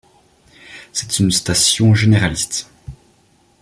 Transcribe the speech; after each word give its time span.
C'est 0.93 1.19
une 1.19 1.29
station 1.29 1.93
généraliste. 1.93 2.71